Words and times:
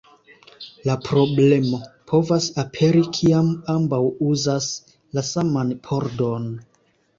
La 0.85 0.93
problemo 1.07 1.81
povas 2.13 2.47
aperi 2.63 3.05
kiam 3.19 3.53
ambaŭ 3.75 4.01
uzas 4.33 4.73
la 5.19 5.27
saman 5.31 5.79
pordon. 5.91 6.53